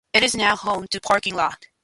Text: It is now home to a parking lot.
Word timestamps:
It 0.13 0.23
is 0.23 0.35
now 0.35 0.55
home 0.55 0.87
to 0.89 0.97
a 0.97 1.01
parking 1.01 1.35
lot. 1.35 1.67